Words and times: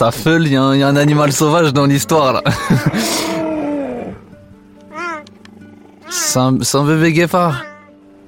Ça 0.00 0.12
feule, 0.12 0.46
il 0.46 0.54
y, 0.54 0.56
a 0.56 0.62
un 0.62 0.96
animal 0.96 1.30
sauvage 1.30 1.74
dans 1.74 1.84
l'histoire 1.84 2.32
là. 2.32 2.42
c'est 6.08 6.38
un, 6.38 6.84
bébé 6.86 7.12
guépard. 7.12 7.62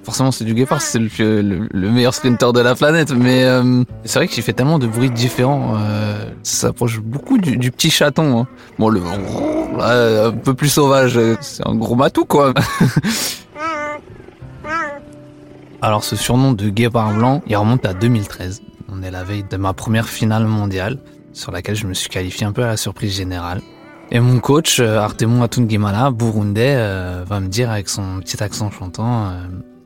Forcément, 0.02 0.32
c'est 0.32 0.44
du 0.44 0.52
guépard, 0.52 0.82
c'est 0.82 0.98
le, 0.98 1.68
meilleur 1.72 2.12
sprinter 2.12 2.52
de 2.52 2.60
la 2.60 2.74
planète. 2.74 3.12
Mais 3.12 3.44
euh, 3.44 3.84
c'est 4.04 4.18
vrai 4.18 4.28
qu'il 4.28 4.42
fait 4.42 4.52
tellement 4.52 4.78
de 4.78 4.86
bruits 4.86 5.08
différents. 5.08 5.76
Euh, 5.78 6.26
ça 6.42 6.66
s'approche 6.66 7.00
beaucoup 7.00 7.38
du, 7.38 7.70
petit 7.70 7.88
chaton. 7.88 8.40
Hein. 8.40 8.46
Bon, 8.78 8.90
le 8.90 9.00
un 9.80 10.32
peu 10.32 10.52
plus 10.52 10.68
sauvage, 10.68 11.18
c'est 11.40 11.66
un 11.66 11.74
gros 11.74 11.94
matou 11.94 12.26
quoi. 12.26 12.52
Alors, 15.80 16.04
ce 16.04 16.16
surnom 16.16 16.52
de 16.52 16.68
guépard 16.68 17.14
blanc, 17.14 17.40
il 17.46 17.56
remonte 17.56 17.86
à 17.86 17.94
2013. 17.94 18.60
On 18.94 19.02
est 19.02 19.10
la 19.10 19.24
veille 19.24 19.46
de 19.50 19.56
ma 19.56 19.72
première 19.72 20.06
finale 20.06 20.44
mondiale, 20.44 20.98
sur 21.32 21.52
laquelle 21.52 21.76
je 21.76 21.86
me 21.86 21.94
suis 21.94 22.08
qualifié 22.08 22.46
un 22.46 22.52
peu 22.52 22.62
à 22.62 22.68
la 22.68 22.76
surprise 22.76 23.14
générale. 23.14 23.60
Et 24.10 24.20
mon 24.20 24.40
coach, 24.40 24.80
euh, 24.80 24.98
Artemon 24.98 25.42
Atungimala, 25.42 26.10
burundais, 26.10 26.76
va 27.26 27.40
me 27.40 27.48
dire 27.48 27.70
avec 27.70 27.88
son 27.88 28.20
petit 28.20 28.42
accent 28.42 28.70
chantant 28.70 29.32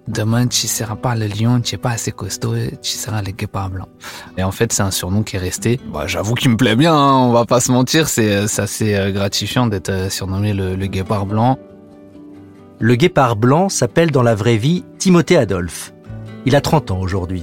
Demain, 0.08 0.46
tu 0.46 0.68
seras 0.68 0.94
pas 0.94 1.16
le 1.16 1.26
lion, 1.26 1.60
tu 1.60 1.74
es 1.74 1.78
pas 1.78 1.90
assez 1.90 2.12
costaud, 2.12 2.54
tu 2.80 2.92
seras 2.92 3.22
le 3.22 3.32
guépard 3.32 3.70
blanc. 3.70 3.88
Et 4.38 4.44
en 4.44 4.52
fait, 4.52 4.72
c'est 4.72 4.82
un 4.82 4.92
surnom 4.92 5.24
qui 5.24 5.34
est 5.34 5.40
resté. 5.40 5.80
Bah, 5.92 6.06
j'avoue 6.06 6.34
qu'il 6.34 6.50
me 6.50 6.56
plaît 6.56 6.76
bien, 6.76 6.94
hein, 6.94 7.14
on 7.14 7.32
va 7.32 7.44
pas 7.44 7.58
se 7.58 7.72
mentir, 7.72 8.08
c'est 8.08 8.44
assez 8.60 8.94
euh, 8.94 9.10
gratifiant 9.10 9.66
d'être 9.66 9.88
euh, 9.88 10.08
surnommé 10.08 10.52
le, 10.52 10.76
le 10.76 10.86
guépard 10.86 11.26
blanc. 11.26 11.58
Le 12.78 12.94
guépard 12.94 13.34
blanc 13.34 13.68
s'appelle 13.68 14.12
dans 14.12 14.22
la 14.22 14.36
vraie 14.36 14.58
vie 14.58 14.84
Timothée 14.98 15.38
Adolphe. 15.38 15.92
Il 16.44 16.54
a 16.54 16.60
30 16.60 16.92
ans 16.92 17.00
aujourd'hui. 17.00 17.42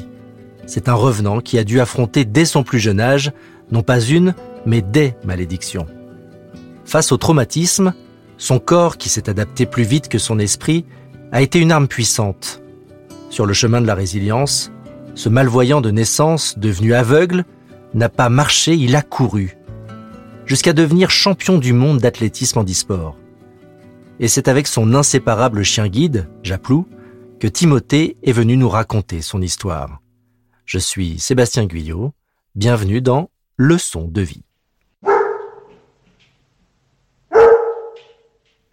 C'est 0.66 0.88
un 0.88 0.94
revenant 0.94 1.42
qui 1.42 1.58
a 1.58 1.66
dû 1.66 1.82
affronter 1.82 2.24
dès 2.24 2.46
son 2.46 2.64
plus 2.64 2.80
jeune 2.80 3.02
âge, 3.02 3.34
non 3.74 3.82
pas 3.82 4.00
une, 4.00 4.36
mais 4.66 4.82
des 4.82 5.16
malédictions. 5.26 5.88
Face 6.86 7.12
au 7.12 7.18
traumatisme, 7.18 7.94
son 8.38 8.60
corps, 8.60 8.98
qui 8.98 9.10
s'est 9.10 9.30
adapté 9.30 9.66
plus 9.66 9.84
vite 9.84 10.10
que 10.10 10.20
son 10.20 10.38
esprit, 10.38 10.86
a 11.32 11.42
été 11.42 11.60
une 11.60 11.72
arme 11.72 11.88
puissante. 11.88 12.62
Sur 13.32 13.48
le 13.48 13.54
chemin 13.54 13.82
de 13.82 13.88
la 13.88 13.96
résilience, 13.96 14.72
ce 15.16 15.28
malvoyant 15.28 15.82
de 15.82 15.90
naissance, 15.90 16.58
devenu 16.60 16.94
aveugle, 16.94 17.46
n'a 17.96 18.10
pas 18.10 18.30
marché, 18.30 18.76
il 18.76 18.96
a 18.96 19.02
couru, 19.02 19.58
jusqu'à 20.46 20.74
devenir 20.74 21.10
champion 21.10 21.58
du 21.58 21.74
monde 21.74 21.98
d'athlétisme 21.98 22.60
en 22.60 22.64
e-sport. 22.64 23.18
Et 24.20 24.28
c'est 24.28 24.48
avec 24.48 24.68
son 24.68 24.94
inséparable 24.94 25.64
chien 25.64 25.88
guide, 25.88 26.30
Japlou, 26.44 26.88
que 27.40 27.48
Timothée 27.48 28.18
est 28.22 28.32
venu 28.34 28.56
nous 28.56 28.70
raconter 28.70 29.22
son 29.22 29.42
histoire. 29.42 30.00
Je 30.66 30.78
suis 30.78 31.18
Sébastien 31.18 31.66
Guyot, 31.66 32.14
bienvenue 32.56 33.02
dans 33.02 33.30
Leçon 33.58 34.08
de 34.08 34.22
vie. 34.22 34.44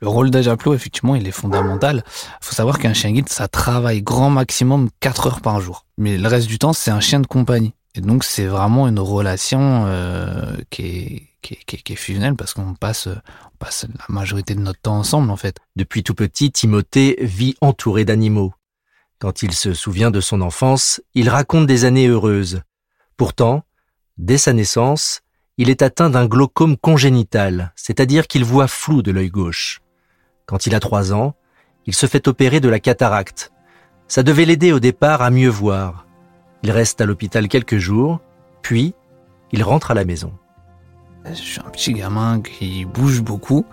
Le 0.03 0.09
rôle 0.09 0.31
d'Ajaplo, 0.31 0.73
effectivement, 0.73 1.15
il 1.15 1.29
est 1.29 1.33
fondamental. 1.33 2.03
Il 2.07 2.45
faut 2.47 2.55
savoir 2.55 2.79
qu'un 2.79 2.95
chien 2.95 3.13
guide, 3.13 3.29
ça 3.29 3.49
travaille 3.49 4.01
grand 4.01 4.31
maximum 4.31 4.89
4 5.01 5.27
heures 5.27 5.41
par 5.43 5.61
jour. 5.61 5.85
Mais 5.99 6.17
le 6.17 6.27
reste 6.27 6.47
du 6.47 6.59
temps, 6.59 6.73
c'est 6.73 6.91
un 6.91 7.01
chien 7.01 7.21
de 7.21 7.27
compagnie. 7.27 7.75
Et 7.95 8.01
donc, 8.01 8.25
c'est 8.25 8.47
vraiment 8.47 8.89
une 8.89 8.99
relation 8.99 9.85
euh, 9.87 10.57
qui, 10.71 10.83
est, 10.87 11.23
qui, 11.43 11.55
est, 11.55 11.83
qui, 11.83 11.93
est, 11.93 11.97
fusionnelle 11.97 12.35
parce 12.35 12.55
qu'on 12.55 12.75
passe, 12.75 13.09
on 13.09 13.57
passe 13.59 13.87
la 13.87 14.05
majorité 14.09 14.55
de 14.55 14.61
notre 14.61 14.81
temps 14.81 14.97
ensemble, 14.97 15.31
en 15.31 15.37
fait. 15.37 15.59
Depuis 15.77 16.03
tout 16.03 16.15
petit, 16.15 16.51
Timothée 16.51 17.17
vit 17.21 17.57
entouré 17.61 18.07
d'animaux. 18.07 18.55
Quand 19.19 19.43
il 19.43 19.53
se 19.53 19.75
souvient 19.75 20.11
de 20.11 20.23
son 20.23 20.41
enfance, 20.41 21.03
il 21.15 21.29
raconte 21.29 21.67
des 21.67 21.85
années 21.85 22.07
heureuses. 22.07 22.63
Pourtant, 23.19 23.65
dès 24.21 24.39
sa 24.39 24.53
naissance, 24.53 25.23
il 25.57 25.71
est 25.71 25.83
atteint 25.83 26.11
d'un 26.11 26.27
glaucome 26.27 26.77
congénital, 26.77 27.73
c'est-à-dire 27.75 28.27
qu'il 28.27 28.45
voit 28.45 28.69
flou 28.69 29.03
de 29.03 29.11
l'œil 29.11 29.31
gauche. 29.31 29.81
Quand 30.47 30.67
il 30.67 30.75
a 30.75 30.81
trois 30.81 31.13
ans, 31.13 31.35
il 31.87 31.95
se 31.95 32.07
fait 32.07 32.29
opérer 32.29 32.61
de 32.61 32.69
la 32.69 32.81
cataracte. 32.81 33.51
Ça 34.09 34.23
devait 34.23 34.45
l'aider 34.45 34.73
au 34.73 34.81
départ 34.81 35.23
à 35.23 35.31
mieux 35.31 35.49
voir. 35.49 36.07
Il 36.63 36.71
reste 36.71 37.01
à 37.01 37.07
l'hôpital 37.07 37.49
quelques 37.49 37.79
jours, 37.79 38.21
puis 38.61 38.95
il 39.53 39.63
rentre 39.63 39.91
à 39.91 39.95
la 39.95 40.05
maison. 40.05 40.33
Je 41.25 41.35
suis 41.35 41.61
un 41.61 41.71
petit 41.71 41.95
gamin 41.95 42.41
qui 42.41 42.85
bouge 42.85 43.23
beaucoup. 43.23 43.65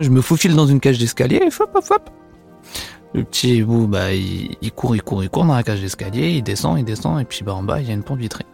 Je 0.00 0.08
me 0.08 0.22
faufile 0.22 0.54
dans 0.54 0.66
une 0.66 0.80
cage 0.80 0.98
d'escalier 0.98 1.36
et 1.36 1.48
hop, 1.60 1.70
hop, 1.74 1.84
hop. 1.90 2.10
Le 3.12 3.22
petit 3.22 3.62
bout, 3.62 3.86
bah, 3.86 4.12
il, 4.12 4.72
court, 4.74 4.96
il 4.96 5.02
court, 5.02 5.22
il 5.22 5.30
court 5.30 5.44
dans 5.44 5.54
la 5.54 5.62
cage 5.62 5.80
d'escalier, 5.80 6.30
il 6.30 6.42
descend, 6.42 6.78
il 6.78 6.84
descend, 6.84 7.20
et 7.20 7.24
puis 7.24 7.44
bah, 7.44 7.54
en 7.54 7.62
bas, 7.62 7.80
il 7.80 7.86
y 7.86 7.90
a 7.90 7.94
une 7.94 8.02
pompe 8.02 8.18
vitrée. 8.18 8.46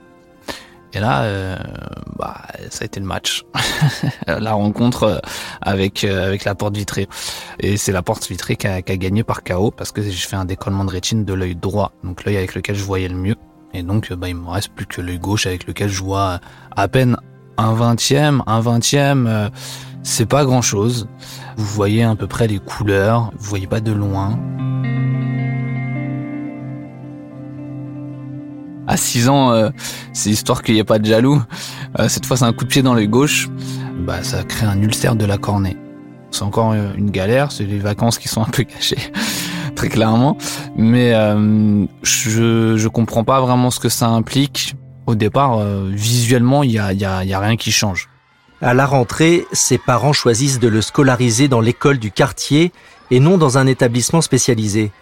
Et 0.93 0.99
là, 0.99 1.23
euh, 1.23 1.57
bah, 2.19 2.43
ça 2.71 2.83
a 2.83 2.85
été 2.85 2.99
le 2.99 3.07
match, 3.07 3.45
la 4.27 4.53
rencontre 4.53 5.05
euh, 5.05 5.19
avec 5.63 6.03
euh, 6.03 6.27
avec 6.27 6.45
la 6.45 6.55
porte 6.55 6.77
vitrée. 6.77 7.09
Et 7.61 7.77
c'est 7.77 7.93
la 7.93 8.03
porte 8.03 8.29
vitrée 8.29 8.57
qui 8.57 8.67
a, 8.67 8.83
gagné 8.83 9.23
par 9.23 9.45
KO 9.45 9.71
parce 9.71 9.93
que 9.93 10.03
j'ai 10.03 10.11
fait 10.11 10.37
un 10.37 10.45
décollement 10.45 10.85
de 10.85 10.91
rétine 10.91 11.25
de 11.25 11.33
l'œil 11.33 11.55
droit, 11.55 11.93
donc 12.03 12.25
l'œil 12.25 12.39
avec 12.39 12.55
lequel 12.55 12.75
je 12.75 12.83
voyais 12.83 13.09
le 13.09 13.17
mieux. 13.17 13.37
Et 13.73 13.85
donc, 13.85 14.13
bah, 14.13 14.29
il 14.29 14.35
me 14.35 14.49
reste 14.49 14.71
plus 14.71 14.87
que 14.87 15.01
l'œil 15.01 15.21
gauche 15.21 15.47
avec 15.47 15.67
lequel 15.67 15.89
je 15.89 16.03
vois 16.03 16.41
à 16.75 16.89
peine 16.89 17.17
un 17.57 17.73
vingtième, 17.73 18.43
un 18.47 18.61
vingtième. 18.61 19.51
c'est 20.03 20.27
pas 20.27 20.45
grand 20.45 20.63
chose. 20.63 21.07
Vous 21.57 21.67
voyez 21.67 22.03
à 22.03 22.17
peu 22.17 22.27
près 22.27 22.49
les 22.49 22.59
couleurs, 22.59 23.31
vous 23.39 23.49
voyez 23.49 23.69
pas 23.69 23.81
de 23.81 23.93
loin. 23.93 24.39
À 28.91 28.97
6 28.97 29.29
ans, 29.29 29.53
euh, 29.53 29.71
c'est 30.13 30.31
histoire 30.31 30.63
qu'il 30.63 30.75
n'y 30.75 30.81
ait 30.81 30.85
pas 30.85 30.99
de 30.99 31.07
jaloux. 31.07 31.41
Euh, 32.01 32.09
cette 32.09 32.27
fois, 32.27 32.37
c'est 32.37 32.45
un 32.45 32.53
coup 32.53 32.65
de 32.65 32.71
pied 32.71 32.83
dans 32.83 32.93
l'œil 32.93 33.07
gauche. 33.07 33.49
Bah, 34.01 34.25
ça 34.25 34.43
crée 34.43 34.67
un 34.67 34.83
ulcère 34.83 35.15
de 35.15 35.25
la 35.25 35.39
cornée. 35.39 35.77
C'est 36.33 36.43
encore 36.43 36.73
euh, 36.73 36.93
une 36.97 37.11
galère, 37.11 37.53
c'est 37.53 37.65
les 37.65 37.79
vacances 37.79 38.19
qui 38.19 38.27
sont 38.27 38.43
un 38.43 38.51
peu 38.51 38.65
cachées, 38.65 39.13
très 39.77 39.89
clairement. 39.89 40.37
Mais 40.77 41.13
je 42.03 42.77
je 42.77 42.89
comprends 42.89 43.23
pas 43.23 43.41
vraiment 43.41 43.71
ce 43.71 43.79
que 43.79 43.89
ça 43.89 44.09
implique. 44.09 44.75
Au 45.07 45.15
départ, 45.15 45.65
visuellement, 45.89 46.63
il 46.63 46.73
y 46.73 46.79
a, 46.79 46.93
y, 46.93 47.05
a, 47.05 47.25
y 47.25 47.33
a 47.33 47.41
rien 47.41 47.57
qui 47.57 47.73
change. 47.73 48.09
À 48.61 48.75
la 48.75 48.87
rentrée, 48.87 49.45
ses 49.53 49.79
parents 49.79 50.13
choisissent 50.13 50.61
de 50.61 50.69
le 50.69 50.83
scolariser 50.83 51.49
dans 51.49 51.61
l'école 51.61 51.99
du 51.99 52.11
quartier 52.11 52.73
et 53.11 53.19
non 53.19 53.39
dans 53.39 53.59
un 53.59 53.67
établissement 53.67 54.21
spécialisé. 54.21 54.93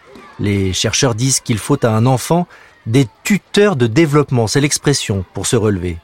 Les 0.40 0.72
chercheurs 0.72 1.14
disent 1.14 1.40
qu'il 1.40 1.58
faut 1.58 1.84
à 1.84 1.90
un 1.90 2.06
enfant 2.06 2.46
des 2.88 3.06
tuteurs 3.22 3.76
de 3.76 3.86
développement, 3.86 4.46
c'est 4.46 4.60
l'expression 4.60 5.24
pour 5.34 5.46
se 5.46 5.56
relever. 5.56 5.98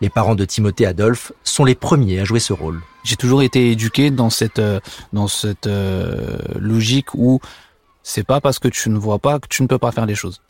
Les 0.00 0.08
parents 0.08 0.36
de 0.36 0.44
Timothée 0.44 0.86
Adolphe 0.86 1.32
sont 1.42 1.64
les 1.64 1.74
premiers 1.74 2.20
à 2.20 2.24
jouer 2.24 2.40
ce 2.40 2.52
rôle. 2.52 2.80
J'ai 3.04 3.16
toujours 3.16 3.42
été 3.42 3.70
éduqué 3.70 4.10
dans 4.10 4.30
cette 4.30 4.60
euh, 4.60 4.80
dans 5.12 5.28
cette 5.28 5.66
euh, 5.66 6.38
logique 6.58 7.14
où 7.14 7.40
c'est 8.02 8.24
pas 8.24 8.40
parce 8.40 8.58
que 8.58 8.68
tu 8.68 8.90
ne 8.90 8.98
vois 8.98 9.18
pas 9.18 9.38
que 9.40 9.48
tu 9.48 9.62
ne 9.62 9.66
peux 9.66 9.78
pas 9.78 9.92
faire 9.92 10.06
les 10.06 10.14
choses. 10.14 10.40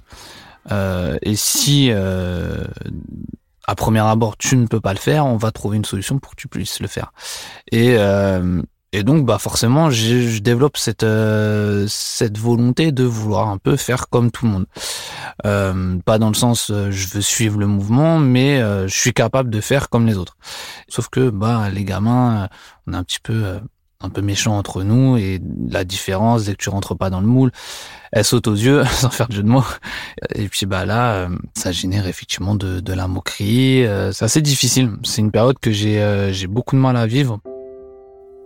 Euh, 0.70 1.18
et 1.22 1.36
si 1.36 1.90
à 3.66 3.74
premier 3.74 4.00
abord 4.00 4.36
tu 4.36 4.56
ne 4.56 4.66
peux 4.66 4.80
pas 4.80 4.92
le 4.92 4.98
faire, 4.98 5.24
on 5.24 5.36
va 5.36 5.50
trouver 5.50 5.76
une 5.78 5.84
solution 5.84 6.18
pour 6.18 6.32
que 6.32 6.40
tu 6.40 6.48
puisses 6.48 6.80
le 6.80 6.88
faire. 6.88 7.12
Et 7.72 7.96
et 8.94 9.02
donc, 9.02 9.26
bah 9.26 9.38
forcément, 9.38 9.90
je, 9.90 10.38
développe 10.38 10.76
cette 10.76 11.02
euh, 11.02 11.84
cette 11.88 12.38
volonté 12.38 12.92
de 12.92 13.02
vouloir 13.02 13.48
un 13.48 13.58
peu 13.58 13.74
faire 13.76 14.08
comme 14.08 14.30
tout 14.30 14.44
le 14.44 14.52
monde. 14.52 14.66
Euh, 15.44 15.98
pas 16.04 16.18
dans 16.18 16.28
le 16.28 16.34
sens 16.34 16.70
euh, 16.70 16.92
je 16.92 17.08
veux 17.08 17.20
suivre 17.20 17.58
le 17.58 17.66
mouvement, 17.66 18.20
mais 18.20 18.60
je 18.60 18.94
suis 18.94 19.12
capable 19.12 19.50
de 19.50 19.60
faire 19.60 19.88
comme 19.88 20.06
les 20.06 20.16
autres. 20.16 20.36
Sauf 20.88 21.08
que 21.08 21.28
bah 21.28 21.70
les 21.70 21.82
gamins, 21.84 22.48
on 22.86 22.92
est 22.92 22.96
un 22.96 23.02
petit 23.02 23.18
peu 23.20 23.58
un 24.00 24.10
peu 24.10 24.22
méchant 24.22 24.56
entre 24.56 24.84
nous 24.84 25.16
et 25.16 25.40
la 25.68 25.82
différence 25.82 26.44
dès 26.44 26.52
que 26.52 26.62
tu 26.62 26.68
rentres 26.68 26.96
pas 26.96 27.10
dans 27.10 27.20
le 27.20 27.26
moule, 27.26 27.50
elle 28.12 28.24
saute 28.24 28.46
aux 28.46 28.54
yeux 28.54 28.84
sans 28.92 29.10
faire 29.10 29.26
de 29.26 29.34
jeu 29.34 29.42
de 29.42 29.48
mots. 29.48 29.64
Et 30.36 30.46
puis 30.46 30.66
bah 30.66 30.86
là, 30.86 31.28
ça 31.56 31.72
génère 31.72 32.06
effectivement 32.06 32.54
de, 32.54 32.78
de 32.78 32.92
la 32.92 33.08
moquerie. 33.08 33.84
C'est 34.12 34.24
assez 34.24 34.40
difficile. 34.40 34.92
C'est 35.02 35.20
une 35.20 35.32
période 35.32 35.58
que 35.58 35.72
j'ai 35.72 36.30
j'ai 36.32 36.46
beaucoup 36.46 36.76
de 36.76 36.80
mal 36.80 36.96
à 36.96 37.06
vivre. 37.08 37.40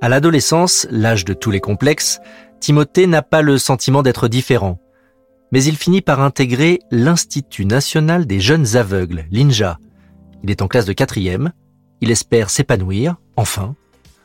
À 0.00 0.09
l'adolescence, 0.09 0.87
l'âge 0.93 1.25
de 1.25 1.35
tous 1.35 1.50
les 1.50 1.59
complexes, 1.59 2.21
Timothée 2.61 3.09
n'a 3.09 3.23
pas 3.23 3.43
le 3.43 3.59
sentiment 3.59 4.03
d'être 4.03 4.29
différent. 4.29 4.79
Mais 5.50 5.65
il 5.65 5.77
finit 5.77 6.03
par 6.03 6.21
intégrer 6.21 6.79
l'Institut 6.93 7.65
national 7.65 8.25
des 8.25 8.39
jeunes 8.39 8.77
aveugles, 8.77 9.27
l'INJA. 9.33 9.79
Il 10.45 10.53
est 10.53 10.62
en 10.62 10.69
classe 10.69 10.85
de 10.85 10.93
quatrième, 10.93 11.50
il 12.00 12.12
espère 12.12 12.49
s'épanouir, 12.49 13.17
enfin, 13.35 13.75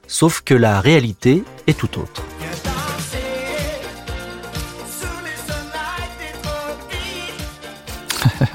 sauf 0.06 0.42
que 0.42 0.54
la 0.54 0.80
réalité 0.80 1.44
est 1.66 1.76
tout 1.76 2.00
autre. 2.00 2.24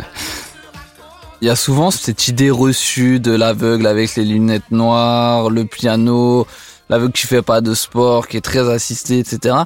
Il 1.41 1.47
y 1.47 1.51
a 1.51 1.57
souvent 1.57 1.91
cette 1.91 2.29
idée 2.29 2.51
reçue 2.51 3.19
de 3.19 3.33
l'aveugle 3.33 3.89
avec 3.89 4.15
les 4.15 4.25
lunettes 4.25 4.71
noires, 4.71 5.51
le 5.51 5.65
piano, 5.65 6.47
l'aveugle 6.89 7.13
qui 7.13 7.27
fait 7.27 7.43
pas 7.43 7.61
de 7.61 7.75
sport, 7.75 8.29
qui 8.29 8.37
est 8.37 8.43
très 8.43 8.69
assisté, 8.69 9.19
etc. 9.19 9.57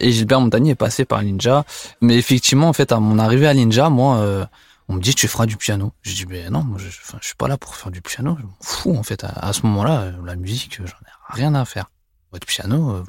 Et 0.00 0.12
Gilbert 0.12 0.40
Montagny 0.40 0.70
est 0.70 0.74
passé 0.74 1.04
par 1.04 1.22
Ninja. 1.22 1.64
Mais 2.00 2.16
effectivement, 2.16 2.68
en 2.68 2.72
fait, 2.72 2.92
à 2.92 3.00
mon 3.00 3.18
arrivée 3.18 3.48
à 3.48 3.54
Ninja, 3.54 3.88
moi, 3.88 4.16
euh, 4.16 4.44
On 4.88 4.94
me 4.94 5.00
dit 5.00 5.14
tu 5.14 5.28
feras 5.28 5.46
du 5.46 5.56
piano. 5.56 5.92
Je 6.02 6.12
dis 6.14 6.26
ben 6.26 6.50
non, 6.50 6.66
je, 6.76 6.88
suis 6.88 7.36
pas 7.38 7.48
là 7.48 7.56
pour 7.56 7.76
faire 7.76 7.90
du 7.90 8.02
piano. 8.02 8.36
Je 8.38 8.44
m'en 8.44 8.56
fous 8.60 8.96
en 8.96 9.02
fait. 9.02 9.24
À, 9.24 9.52
ce 9.52 9.64
moment-là, 9.66 10.12
la 10.24 10.36
musique, 10.36 10.78
j'en 10.78 10.84
ai 10.84 11.34
rien 11.34 11.54
à 11.54 11.64
faire. 11.64 11.90
Le 12.32 12.38
piano, 12.40 12.90
euh, 12.90 13.04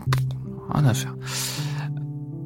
rien 0.70 0.86
à 0.86 0.94
faire. 0.94 1.16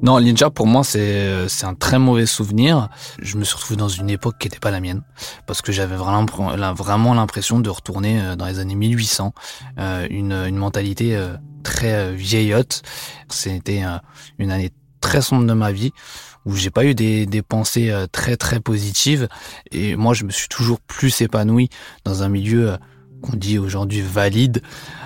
Non, 0.03 0.19
Ninja 0.19 0.51
pour 0.51 0.67
moi 0.67 0.83
c'est 0.83 1.47
un 1.63 1.73
très 1.73 1.97
mauvais 1.97 2.27
souvenir. 2.27 2.89
Je 3.19 3.37
me 3.37 3.43
suis 3.43 3.55
retrouvé 3.55 3.77
dans 3.77 3.87
une 3.87 4.11
époque 4.11 4.37
qui 4.37 4.47
n'était 4.47 4.59
pas 4.59 4.69
la 4.69 4.79
mienne 4.79 5.01
parce 5.47 5.63
que 5.63 5.71
j'avais 5.71 5.95
vraiment 5.95 7.13
l'impression 7.15 7.59
de 7.59 7.69
retourner 7.69 8.21
euh, 8.21 8.35
dans 8.35 8.45
les 8.45 8.59
années 8.59 8.75
1800, 8.75 9.33
euh, 9.79 10.07
une 10.11 10.33
une 10.33 10.57
mentalité 10.57 11.19
très 11.63 12.13
vieillotte. 12.13 12.83
C'était 13.27 13.83
une 14.37 14.51
année 14.51 14.71
très 15.01 15.21
sombre 15.21 15.47
de 15.47 15.53
ma 15.53 15.71
vie 15.71 15.91
où 16.45 16.55
j'ai 16.55 16.69
pas 16.69 16.85
eu 16.85 16.93
des, 16.93 17.25
des 17.25 17.41
pensées 17.41 17.91
très 18.11 18.37
très 18.37 18.59
positives 18.59 19.27
et 19.71 19.95
moi 19.95 20.13
je 20.13 20.25
me 20.25 20.29
suis 20.29 20.47
toujours 20.47 20.79
plus 20.79 21.21
épanoui 21.21 21.69
dans 22.05 22.21
un 22.21 22.29
milieu 22.29 22.77
qu'on 23.23 23.35
dit 23.35 23.57
aujourd'hui 23.57 24.01
valide 24.01 24.61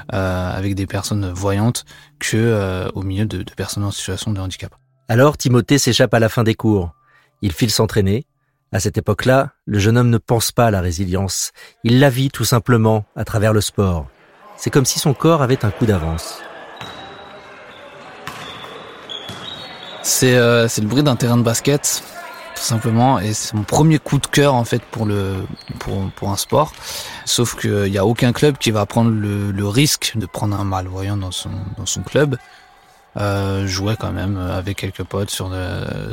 avec 0.09 0.75
des 0.75 0.85
personnes 0.85 1.31
voyantes 1.31 1.85
que 2.19 2.91
au 2.93 3.03
milieu 3.03 3.25
de 3.25 3.43
personnes 3.55 3.85
en 3.85 3.91
situation 3.91 4.31
de 4.33 4.41
handicap. 4.41 4.75
Alors 5.07 5.37
Timothée 5.37 5.77
s'échappe 5.77 6.13
à 6.13 6.19
la 6.19 6.29
fin 6.29 6.43
des 6.43 6.55
cours. 6.55 6.93
Il 7.41 7.51
file 7.51 7.71
s'entraîner. 7.71 8.25
À 8.71 8.79
cette 8.79 8.97
époque-là, 8.97 9.49
le 9.65 9.79
jeune 9.79 9.97
homme 9.97 10.09
ne 10.09 10.17
pense 10.17 10.51
pas 10.53 10.67
à 10.67 10.71
la 10.71 10.79
résilience. 10.79 11.51
Il 11.83 11.99
la 11.99 12.09
vit 12.09 12.29
tout 12.29 12.45
simplement 12.45 13.03
à 13.17 13.25
travers 13.25 13.51
le 13.51 13.59
sport. 13.59 14.07
C'est 14.55 14.69
comme 14.69 14.85
si 14.85 14.99
son 14.99 15.13
corps 15.13 15.41
avait 15.41 15.65
un 15.65 15.71
coup 15.71 15.85
d'avance. 15.85 16.41
C'est 20.03 20.35
euh, 20.35 20.67
le 20.77 20.87
bruit 20.87 21.03
d'un 21.03 21.15
terrain 21.15 21.37
de 21.37 21.43
basket, 21.43 22.03
tout 22.55 22.61
simplement, 22.61 23.19
et 23.19 23.33
c'est 23.33 23.53
mon 23.53 23.63
premier 23.63 23.99
coup 23.99 24.17
de 24.17 24.27
cœur 24.27 24.55
en 24.55 24.63
fait 24.63 24.81
pour 24.81 25.05
le 25.05 25.45
pour, 25.79 26.09
pour 26.11 26.29
un 26.29 26.37
sport. 26.37 26.73
Sauf 27.25 27.59
qu'il 27.59 27.91
n'y 27.91 27.97
a 27.97 28.05
aucun 28.05 28.31
club 28.31 28.57
qui 28.57 28.71
va 28.71 28.85
prendre 28.85 29.11
le, 29.11 29.51
le 29.51 29.67
risque 29.67 30.13
de 30.15 30.25
prendre 30.25 30.59
un 30.59 30.63
malvoyant 30.63 31.17
dans 31.17 31.31
son 31.31 31.51
dans 31.77 31.85
son 31.85 32.01
club 32.01 32.37
euh, 33.17 33.67
jouais 33.67 33.95
quand 33.99 34.11
même 34.11 34.37
avec 34.37 34.77
quelques 34.77 35.03
potes 35.03 35.29
sur 35.29 35.51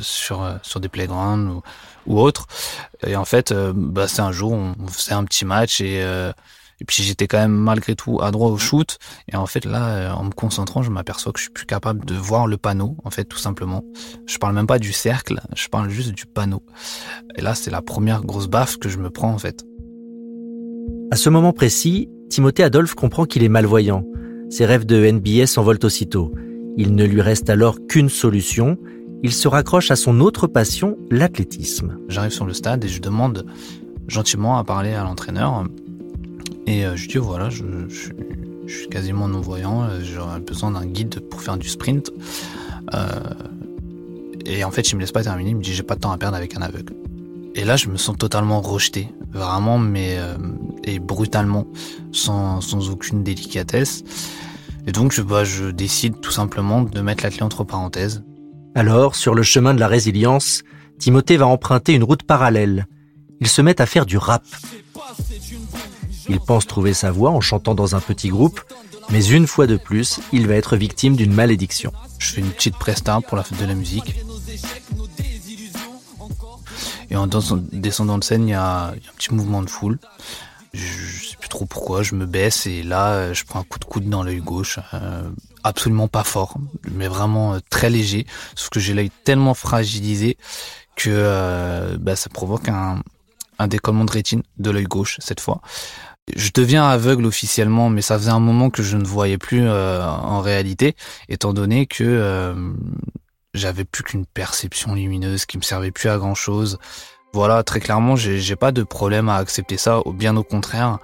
sur 0.01 0.59
sur 0.63 0.81
des 0.81 0.89
playgrounds 0.89 1.51
ou, 1.51 1.63
ou 2.09 2.19
autres. 2.19 2.47
Et 3.07 3.15
en 3.15 3.25
fait, 3.25 3.53
euh, 3.53 3.73
bah 3.75 4.09
c'est 4.09 4.23
un 4.23 4.33
jour 4.33 4.53
on 4.53 4.75
faisait 4.89 5.13
un 5.13 5.25
petit 5.25 5.45
match 5.45 5.81
et 5.81 6.03
euh, 6.03 6.33
et 6.81 6.85
puis 6.85 7.03
j'étais 7.03 7.27
quand 7.27 7.39
même 7.39 7.53
malgré 7.53 7.97
tout 7.97 8.21
à 8.21 8.31
droit 8.31 8.51
au 8.51 8.59
shoot. 8.59 8.99
Et 9.31 9.37
en 9.37 9.47
fait 9.47 9.65
là, 9.65 9.89
euh, 9.89 10.11
en 10.11 10.25
me 10.25 10.31
concentrant, 10.31 10.83
je 10.83 10.91
m'aperçois 10.91 11.33
que 11.33 11.39
je 11.39 11.45
suis 11.45 11.53
plus 11.53 11.67
capable 11.67 12.05
de 12.05 12.15
voir 12.15 12.47
le 12.47 12.57
panneau, 12.57 12.97
en 13.05 13.11
fait 13.11 13.25
tout 13.25 13.39
simplement. 13.39 13.85
Je 14.27 14.39
parle 14.39 14.55
même 14.55 14.67
pas 14.67 14.79
du 14.79 14.93
cercle, 14.93 15.41
je 15.55 15.69
parle 15.69 15.91
juste 15.91 16.13
du 16.13 16.27
panneau. 16.27 16.65
Et 17.37 17.43
là, 17.43 17.55
c'est 17.55 17.71
la 17.71 17.83
première 17.83 18.25
grosse 18.25 18.49
baffe 18.49 18.79
que 18.79 18.89
je 18.89 18.99
me 18.99 19.11
prends 19.11 19.33
en 19.33 19.39
fait. 19.39 19.65
À 21.11 21.17
ce 21.17 21.31
moment 21.31 21.53
précis, 21.53 22.09
Timothée 22.31 22.63
Adolphe 22.63 22.95
comprend 22.95 23.25
qu'il 23.25 23.43
est 23.43 23.49
malvoyant. 23.49 24.05
Ses 24.51 24.67
rêves 24.67 24.87
de 24.87 25.11
NBA 25.11 25.47
s'envolent 25.47 25.79
aussitôt. 25.83 26.33
Il 26.81 26.95
ne 26.95 27.05
lui 27.05 27.21
reste 27.21 27.51
alors 27.51 27.77
qu'une 27.89 28.09
solution. 28.09 28.79
Il 29.25 29.33
se 29.33 29.49
raccroche 29.49 29.91
à 29.91 29.97
son 29.97 30.21
autre 30.21 30.47
passion, 30.47 30.97
l'athlétisme. 31.11 31.99
J'arrive 32.09 32.31
sur 32.31 32.47
le 32.47 32.55
stade 32.55 32.85
et 32.85 32.89
je 32.89 33.01
demande 33.01 33.45
gentiment 34.07 34.59
à 34.59 34.65
parler 34.65 34.95
à 34.95 35.03
l'entraîneur. 35.03 35.65
Et 36.69 36.87
euh, 36.87 36.95
je 36.95 37.09
dis 37.09 37.19
voilà, 37.19 37.51
je, 37.51 37.65
suis 38.69 38.87
quasiment 38.89 39.27
non-voyant, 39.27 39.83
euh, 39.83 40.01
j'aurais 40.05 40.39
besoin 40.39 40.71
d'un 40.71 40.87
guide 40.87 41.19
pour 41.29 41.43
faire 41.43 41.57
du 41.57 41.69
sprint. 41.69 42.13
Euh, 42.95 43.09
et 44.47 44.63
en 44.63 44.71
fait, 44.71 44.93
il 44.93 44.95
me 44.95 45.01
laisse 45.01 45.11
pas 45.11 45.25
terminer, 45.25 45.51
il 45.51 45.57
me 45.57 45.63
dit 45.63 45.75
j'ai 45.75 45.83
pas 45.83 45.97
de 45.97 46.01
temps 46.01 46.13
à 46.13 46.17
perdre 46.17 46.37
avec 46.37 46.57
un 46.57 46.63
aveugle. 46.63 46.95
Et 47.57 47.65
là, 47.65 47.75
je 47.75 47.89
me 47.89 47.97
sens 47.97 48.17
totalement 48.17 48.61
rejeté, 48.61 49.09
vraiment, 49.33 49.79
mais 49.79 50.17
et 50.85 51.01
brutalement, 51.01 51.67
sans 52.13 52.89
aucune 52.89 53.25
délicatesse. 53.25 54.05
Et 54.89 54.93
donc, 54.93 55.13
je, 55.13 55.21
bah, 55.21 55.45
je 55.45 55.67
décide 55.67 56.19
tout 56.23 56.31
simplement 56.31 56.81
de 56.81 57.01
mettre 57.03 57.23
la 57.23 57.29
clé 57.29 57.43
entre 57.43 57.63
parenthèses. 57.63 58.25
Alors, 58.75 59.17
sur 59.17 59.35
le 59.35 59.43
chemin 59.43 59.75
de 59.75 59.81
la 59.81 59.87
résilience, 59.87 60.63
Timothée 60.99 61.37
va 61.37 61.47
emprunter 61.47 61.93
une 61.93 62.05
route 62.05 62.23
parallèle. 62.23 62.87
Il 63.41 63.49
se 63.49 63.61
met 63.61 63.83
à 63.83 63.85
faire 63.85 64.07
du 64.07 64.17
rap. 64.17 64.45
Il 66.31 66.41
pense 66.41 66.67
trouver 66.67 66.95
sa 66.95 67.11
voix 67.11 67.29
en 67.29 67.43
chantant 67.43 67.75
dans 67.75 67.97
un 67.97 68.01
petit 68.01 68.31
groupe, 68.31 68.63
mais 69.11 69.23
une 69.27 69.47
fois 69.47 69.67
de 69.67 69.77
plus, 69.77 70.21
il 70.33 70.47
va 70.47 70.55
être 70.55 70.75
victime 70.75 71.17
d'une 71.17 71.35
malédiction. 71.35 71.93
Je 72.19 72.33
fais 72.33 72.41
une 72.41 72.51
petite 72.51 72.79
presta 72.79 73.21
pour 73.21 73.37
la 73.37 73.43
fête 73.45 73.61
de 73.61 73.67
la 73.67 73.75
musique. 73.75 74.15
Et 77.11 77.17
en 77.17 77.27
descendant 77.27 78.17
de 78.17 78.25
scène, 78.25 78.49
il 78.49 78.53
y, 78.53 78.55
a 78.55 78.87
un 78.87 78.95
petit 79.19 79.35
mouvement 79.35 79.63
de 79.63 79.69
foule. 79.69 79.99
Trop 81.49 81.65
pourquoi, 81.65 82.03
je 82.03 82.15
me 82.15 82.27
baisse 82.27 82.67
et 82.67 82.83
là, 82.83 83.33
je 83.33 83.45
prends 83.45 83.61
un 83.61 83.65
coup 83.65 83.79
de 83.79 83.85
coude 83.85 84.09
dans 84.09 84.23
l'œil 84.23 84.41
gauche. 84.41 84.79
Euh, 84.93 85.29
absolument 85.65 86.07
pas 86.07 86.25
fort, 86.25 86.59
mais 86.91 87.09
vraiment 87.09 87.55
euh, 87.55 87.59
très 87.71 87.89
léger. 87.89 88.27
Sauf 88.55 88.69
que 88.69 88.81
j'ai 88.81 88.93
l'œil 88.93 89.11
tellement 89.25 89.55
fragilisé 89.55 90.37
que 90.95 91.11
euh, 91.11 91.97
bah, 91.99 92.17
ça 92.17 92.29
provoque 92.29 92.69
un, 92.69 93.03
un 93.59 93.67
décollement 93.67 94.05
de 94.05 94.13
rétine 94.13 94.43
de 94.59 94.71
l'œil 94.71 94.85
gauche 94.85 95.17
cette 95.21 95.41
fois. 95.41 95.63
Je 96.37 96.51
deviens 96.55 96.87
aveugle 96.87 97.25
officiellement, 97.25 97.89
mais 97.89 98.03
ça 98.03 98.19
faisait 98.19 98.31
un 98.31 98.41
moment 98.41 98.69
que 98.69 98.83
je 98.83 98.99
ne 98.99 99.05
voyais 99.05 99.39
plus 99.39 99.67
en 99.67 100.43
réalité, 100.43 100.95
étant 101.31 101.55
donné 101.55 101.87
que 101.87 102.55
j'avais 103.55 103.85
plus 103.85 104.03
qu'une 104.03 104.27
perception 104.27 104.95
lumineuse 104.95 105.47
qui 105.47 105.57
me 105.57 105.63
servait 105.63 105.91
plus 105.91 106.11
à 106.11 106.19
grand 106.19 106.35
chose. 106.35 106.79
Voilà, 107.33 107.63
très 107.63 107.81
clairement, 107.81 108.17
j'ai 108.17 108.57
pas 108.57 108.73
de 108.73 108.83
problème 108.83 109.29
à 109.29 109.37
accepter 109.37 109.77
ça, 109.77 110.01
bien 110.07 110.37
au 110.37 110.43
contraire. 110.43 110.99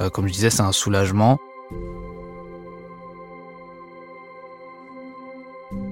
Euh, 0.00 0.10
comme 0.10 0.26
je 0.26 0.32
disais, 0.32 0.50
c'est 0.50 0.62
un 0.62 0.72
soulagement. 0.72 1.38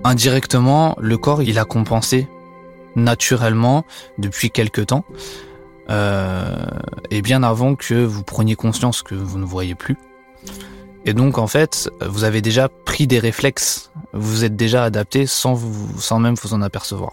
Indirectement, 0.04 0.96
le 0.98 1.18
corps, 1.18 1.42
il 1.42 1.58
a 1.58 1.64
compensé 1.64 2.26
naturellement 2.96 3.84
depuis 4.18 4.50
quelque 4.50 4.80
temps. 4.80 5.04
Euh, 5.90 6.64
et 7.10 7.20
bien 7.20 7.42
avant 7.42 7.74
que 7.74 7.94
vous 7.94 8.22
preniez 8.22 8.56
conscience 8.56 9.02
que 9.02 9.14
vous 9.14 9.38
ne 9.38 9.44
voyez 9.44 9.74
plus. 9.74 9.96
Et 11.04 11.12
donc 11.12 11.36
en 11.36 11.46
fait, 11.46 11.90
vous 12.00 12.24
avez 12.24 12.40
déjà 12.40 12.68
pris 12.68 13.06
des 13.06 13.18
réflexes, 13.18 13.90
vous 14.14 14.44
êtes 14.44 14.56
déjà 14.56 14.84
adapté 14.84 15.26
sans 15.26 15.52
vous, 15.52 16.00
sans 16.00 16.18
même 16.18 16.34
vous 16.42 16.54
en 16.54 16.62
apercevoir. 16.62 17.12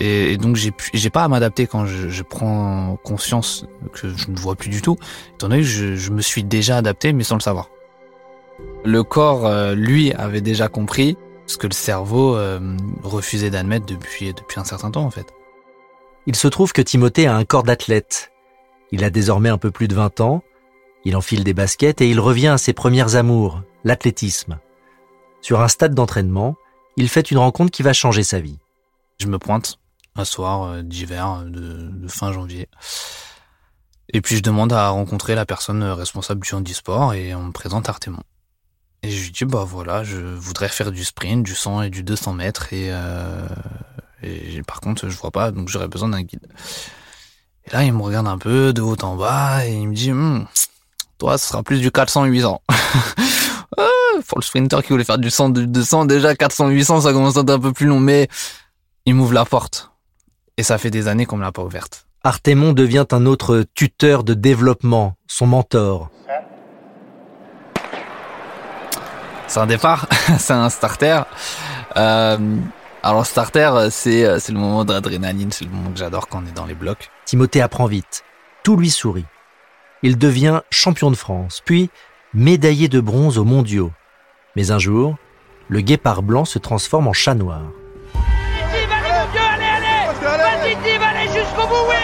Et, 0.00 0.36
donc 0.36 0.56
j'ai 0.56 0.72
j'ai 0.94 1.10
pas 1.10 1.24
à 1.24 1.28
m'adapter 1.28 1.66
quand 1.66 1.86
je, 1.86 2.08
je, 2.08 2.22
prends 2.22 2.96
conscience 3.02 3.66
que 3.92 4.08
je 4.16 4.30
ne 4.30 4.36
vois 4.36 4.54
plus 4.54 4.70
du 4.70 4.80
tout, 4.80 4.96
étant 5.34 5.48
donné 5.48 5.62
que 5.62 5.66
je, 5.66 5.96
je 5.96 6.10
me 6.12 6.20
suis 6.20 6.44
déjà 6.44 6.76
adapté 6.76 7.12
mais 7.12 7.24
sans 7.24 7.34
le 7.36 7.40
savoir. 7.40 7.68
Le 8.84 9.02
corps, 9.02 9.46
euh, 9.46 9.74
lui, 9.74 10.12
avait 10.12 10.40
déjà 10.40 10.68
compris 10.68 11.16
ce 11.46 11.56
que 11.56 11.66
le 11.66 11.72
cerveau 11.72 12.36
euh, 12.36 12.76
refusait 13.02 13.50
d'admettre 13.50 13.86
depuis 13.86 14.32
depuis 14.32 14.60
un 14.60 14.64
certain 14.64 14.90
temps 14.90 15.04
en 15.04 15.10
fait. 15.10 15.26
Il 16.26 16.36
se 16.36 16.48
trouve 16.48 16.72
que 16.72 16.82
Timothée 16.82 17.26
a 17.26 17.34
un 17.34 17.44
corps 17.44 17.62
d'athlète. 17.62 18.30
Il 18.92 19.04
a 19.04 19.10
désormais 19.10 19.48
un 19.48 19.58
peu 19.58 19.70
plus 19.70 19.88
de 19.88 19.94
20 19.94 20.20
ans. 20.20 20.42
Il 21.04 21.16
enfile 21.16 21.44
des 21.44 21.54
baskets 21.54 22.00
et 22.00 22.08
il 22.08 22.20
revient 22.20 22.48
à 22.48 22.58
ses 22.58 22.72
premières 22.72 23.16
amours, 23.16 23.62
l'athlétisme. 23.84 24.58
Sur 25.40 25.60
un 25.60 25.68
stade 25.68 25.94
d'entraînement, 25.94 26.56
il 26.96 27.08
fait 27.08 27.30
une 27.30 27.38
rencontre 27.38 27.70
qui 27.70 27.82
va 27.82 27.92
changer 27.92 28.22
sa 28.22 28.40
vie. 28.40 28.58
Je 29.18 29.26
me 29.26 29.38
pointe 29.38 29.78
un 30.18 30.24
soir 30.24 30.62
euh, 30.64 30.82
d'hiver 30.82 31.42
euh, 31.44 31.48
de, 31.48 32.08
fin 32.08 32.32
janvier. 32.32 32.68
Et 34.12 34.20
puis 34.20 34.36
je 34.36 34.42
demande 34.42 34.72
à 34.72 34.88
rencontrer 34.88 35.34
la 35.34 35.44
personne 35.44 35.82
responsable 35.82 36.40
du 36.40 36.54
handisport 36.54 37.14
et 37.14 37.34
on 37.34 37.44
me 37.44 37.52
présente 37.52 37.88
Artemon. 37.88 38.22
Et 39.02 39.10
je 39.10 39.22
lui 39.22 39.30
dis 39.30 39.44
bah 39.44 39.64
voilà, 39.66 40.02
je 40.02 40.16
voudrais 40.16 40.68
faire 40.68 40.90
du 40.90 41.04
sprint, 41.04 41.44
du 41.44 41.54
100 41.54 41.82
et 41.82 41.90
du 41.90 42.02
200 42.02 42.32
mètres 42.32 42.72
et, 42.72 42.88
euh, 42.90 43.46
par 44.66 44.80
contre 44.80 45.08
je 45.08 45.16
vois 45.16 45.30
pas 45.30 45.52
donc 45.52 45.68
j'aurais 45.68 45.88
besoin 45.88 46.08
d'un 46.08 46.22
guide. 46.22 46.46
Et 47.66 47.70
là 47.70 47.84
il 47.84 47.92
me 47.92 48.02
regarde 48.02 48.26
un 48.26 48.38
peu 48.38 48.72
de 48.72 48.80
haut 48.80 48.96
en 49.02 49.16
bas 49.16 49.66
et 49.66 49.74
il 49.74 49.88
me 49.88 49.94
dit 49.94 50.10
hm, 50.10 50.46
toi 51.18 51.36
ce 51.36 51.48
sera 51.48 51.62
plus 51.62 51.80
du 51.80 51.90
400-800. 51.90 52.58
Ah, 53.76 54.20
pour 54.26 54.38
le 54.38 54.42
sprinter 54.42 54.82
qui 54.82 54.88
voulait 54.88 55.04
faire 55.04 55.18
du 55.18 55.30
100, 55.30 55.50
du 55.50 55.66
200 55.68 56.06
déjà 56.06 56.32
400-800 56.32 57.02
ça 57.02 57.12
commence 57.12 57.36
à 57.36 57.42
être 57.42 57.50
un 57.50 57.60
peu 57.60 57.72
plus 57.72 57.86
long 57.86 58.00
mais 58.00 58.28
il 59.08 59.14
m'ouvre 59.14 59.32
la 59.32 59.44
porte. 59.44 59.87
Et 60.58 60.64
ça 60.64 60.76
fait 60.76 60.90
des 60.90 61.06
années 61.06 61.24
qu'on 61.24 61.36
me 61.36 61.42
l'a 61.42 61.52
pas 61.52 61.62
ouverte. 61.62 62.06
Artémon 62.24 62.72
devient 62.72 63.06
un 63.12 63.26
autre 63.26 63.64
tuteur 63.74 64.24
de 64.24 64.34
développement, 64.34 65.14
son 65.28 65.46
mentor. 65.46 66.10
C'est 69.46 69.60
un 69.60 69.66
départ, 69.66 70.08
c'est 70.38 70.52
un 70.52 70.68
starter. 70.68 71.20
Euh, 71.96 72.56
alors 73.04 73.24
starter, 73.24 73.88
c'est 73.90 74.40
c'est 74.40 74.52
le 74.52 74.58
moment 74.58 74.84
d'adrénaline, 74.84 75.52
c'est 75.52 75.64
le 75.64 75.70
moment 75.70 75.92
que 75.92 75.98
j'adore 75.98 76.26
quand 76.28 76.42
on 76.44 76.46
est 76.46 76.52
dans 76.52 76.66
les 76.66 76.74
blocs. 76.74 77.08
Timothée 77.24 77.62
apprend 77.62 77.86
vite. 77.86 78.24
Tout 78.64 78.76
lui 78.76 78.90
sourit. 78.90 79.26
Il 80.02 80.18
devient 80.18 80.62
champion 80.70 81.12
de 81.12 81.16
France, 81.16 81.62
puis 81.64 81.88
médaillé 82.34 82.88
de 82.88 83.00
bronze 83.00 83.38
aux 83.38 83.44
mondiaux. 83.44 83.92
Mais 84.56 84.72
un 84.72 84.78
jour, 84.80 85.16
le 85.68 85.80
guépard 85.82 86.24
blanc 86.24 86.44
se 86.44 86.58
transforme 86.58 87.06
en 87.06 87.12
chat 87.12 87.34
noir. 87.34 87.62
Vas-y 90.68 90.76
Tim, 90.84 91.02
allez 91.02 91.26
jusqu'au 91.28 91.66
bout, 91.66 91.88
oui. 91.88 91.96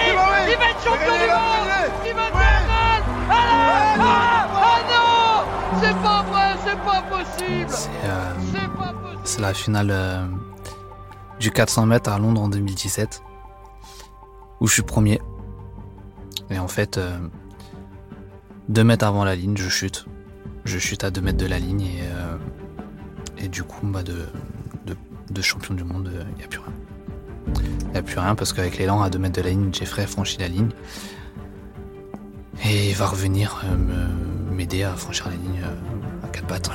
Il 0.50 0.56
va 0.58 0.70
être 0.70 0.82
champion 0.82 1.12
du 1.12 1.28
monde. 1.28 1.70
Il 2.06 2.14
va 2.14 2.22
faire 2.24 2.62
mal. 2.66 3.02
Ah 3.30 4.46
Ah 4.54 4.80
non. 4.90 5.80
C'est 5.80 6.02
pas 6.02 6.22
vrai, 6.22 6.54
c'est 6.64 6.80
pas 6.80 7.02
possible. 7.02 7.70
C'est 7.70 8.68
pas 8.76 8.92
possible. 8.92 9.20
C'est 9.24 9.40
la 9.40 9.54
finale 9.54 9.88
euh, 9.90 10.26
du 11.40 11.50
400 11.50 11.86
mètres 11.86 12.10
à 12.10 12.18
Londres 12.18 12.42
en 12.42 12.48
2017 12.48 13.22
où 14.60 14.66
je 14.66 14.72
suis 14.72 14.82
premier. 14.82 15.20
Et 16.50 16.58
en 16.58 16.68
fait, 16.68 16.96
euh, 16.98 17.18
deux 18.68 18.84
mètres 18.84 19.06
avant 19.06 19.24
la 19.24 19.34
ligne, 19.34 19.56
je 19.56 19.68
chute. 19.68 20.06
Je 20.64 20.78
chute 20.78 21.04
à 21.04 21.10
deux 21.10 21.20
mètres 21.20 21.38
de 21.38 21.46
la 21.46 21.58
ligne 21.58 21.82
et, 21.82 22.00
euh, 22.02 22.36
et 23.36 23.48
du 23.48 23.62
coup, 23.62 23.86
bah 23.86 24.02
de, 24.02 24.26
de, 24.86 24.96
de 25.30 25.42
champion 25.42 25.74
du 25.74 25.84
monde, 25.84 26.10
il 26.30 26.36
n'y 26.38 26.44
a 26.44 26.48
plus 26.48 26.60
rien. 26.60 26.72
Il 27.94 27.98
n'y 27.98 28.00
a 28.00 28.02
plus 28.10 28.18
rien 28.18 28.34
parce 28.34 28.52
qu'avec 28.52 28.76
l'élan 28.76 29.02
à 29.02 29.08
deux 29.08 29.20
mètres 29.20 29.36
de 29.36 29.42
la 29.42 29.50
ligne, 29.50 29.72
Jeffrey 29.72 30.04
franchit 30.04 30.38
la 30.40 30.48
ligne. 30.48 30.70
Et 32.64 32.90
il 32.90 32.96
va 32.96 33.06
revenir 33.06 33.62
euh, 33.64 34.08
m'aider 34.52 34.82
à 34.82 34.94
franchir 34.94 35.28
la 35.28 35.36
ligne 35.36 35.62
euh, 35.62 36.26
à 36.26 36.28
quatre 36.28 36.46
pattes. 36.48 36.70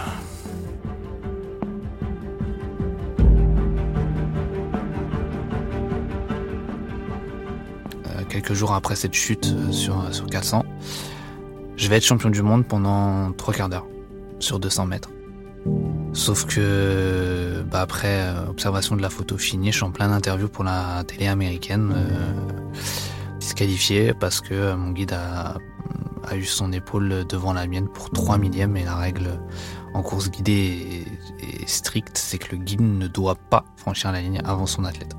Euh, 8.06 8.24
quelques 8.30 8.54
jours 8.54 8.72
après 8.72 8.96
cette 8.96 9.14
chute 9.14 9.54
sur, 9.72 10.02
sur 10.14 10.26
400, 10.26 10.64
je 11.76 11.90
vais 11.90 11.98
être 11.98 12.06
champion 12.06 12.30
du 12.30 12.42
monde 12.42 12.66
pendant 12.66 13.34
trois 13.34 13.54
quarts 13.54 13.68
d'heure 13.68 13.88
sur 14.40 14.58
200 14.58 14.86
mètres. 14.86 15.10
Sauf 16.14 16.46
que 16.46 17.49
bah 17.64 17.82
après 17.82 18.22
euh, 18.22 18.48
observation 18.48 18.96
de 18.96 19.02
la 19.02 19.10
photo 19.10 19.38
finie, 19.38 19.72
je 19.72 19.78
suis 19.78 19.86
en 19.86 19.92
pleine 19.92 20.12
interview 20.12 20.48
pour 20.48 20.64
la 20.64 21.04
télé 21.06 21.28
américaine, 21.28 21.94
euh, 21.96 23.40
disqualifié 23.40 24.14
parce 24.14 24.42
que 24.42 24.54
euh, 24.54 24.76
mon 24.76 24.92
guide 24.92 25.14
a, 25.14 25.58
a 26.28 26.36
eu 26.36 26.46
son 26.46 26.72
épaule 26.72 27.26
devant 27.28 27.54
la 27.54 27.68
mienne 27.68 27.88
pour 27.88 28.10
3 28.12 28.38
millièmes 28.38 28.78
et 28.78 28.84
la 28.84 28.96
règle 28.96 29.40
en 29.94 30.02
course 30.02 30.30
guidée 30.30 31.06
est, 31.42 31.64
est 31.64 31.68
stricte, 31.68 32.18
c'est 32.18 32.38
que 32.38 32.56
le 32.56 32.62
guide 32.62 32.82
ne 32.82 33.08
doit 33.08 33.36
pas 33.36 33.66
franchir 33.78 34.12
la 34.12 34.22
ligne 34.22 34.42
avant 34.46 34.66
son 34.66 34.86
athlète. 34.86 35.16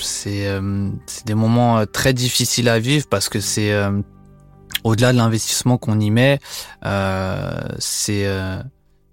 C'est 0.00 0.46
euh, 0.46 0.90
des 1.26 1.34
moments 1.34 1.84
très 1.86 2.12
difficiles 2.12 2.68
à 2.68 2.78
vivre 2.78 3.06
parce 3.08 3.28
que 3.28 3.40
c'est 3.40 3.72
euh, 3.72 4.00
au-delà 4.84 5.12
de 5.12 5.18
l'investissement 5.18 5.78
qu'on 5.78 5.98
y 5.98 6.10
met, 6.10 6.38
euh, 6.84 7.60
c'est 7.78 8.26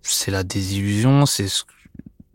c'est 0.04 0.32
la 0.32 0.44
désillusion, 0.44 1.26
c'est 1.26 1.48
ce- 1.48 1.64